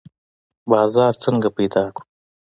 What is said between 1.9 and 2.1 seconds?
کړو؟